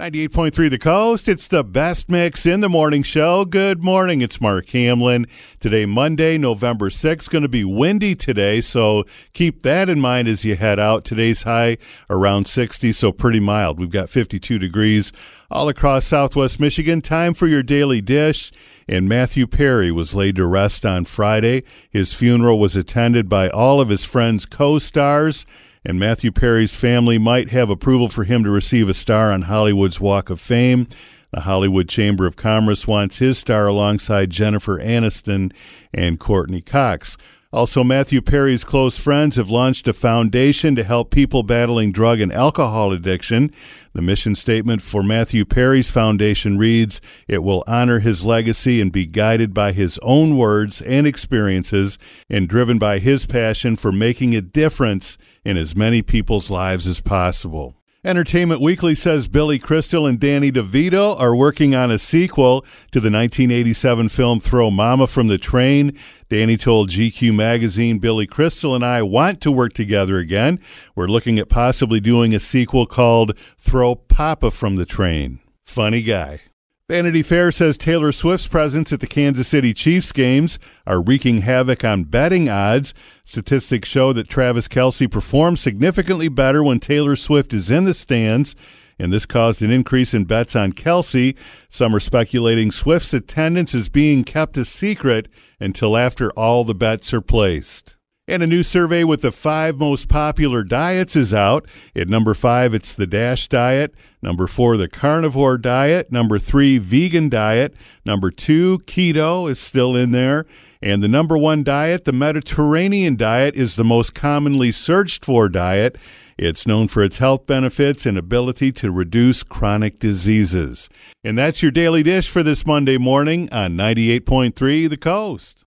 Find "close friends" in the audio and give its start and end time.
38.64-39.36